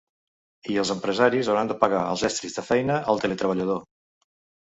I 0.75 0.77
els 0.83 0.91
empresaris 0.93 1.49
hauran 1.51 1.69
de 1.71 1.75
pagar 1.83 1.99
els 2.13 2.23
estris 2.29 2.57
de 2.59 2.65
feina 2.69 2.97
al 3.13 3.21
teletreballador. 3.27 3.85